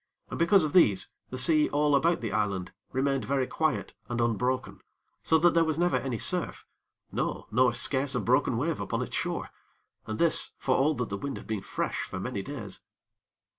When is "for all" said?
10.57-10.95